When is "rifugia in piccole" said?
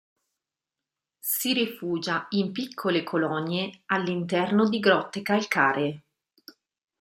1.53-3.03